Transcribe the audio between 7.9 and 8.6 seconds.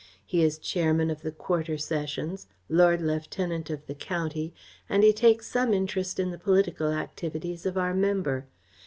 Member.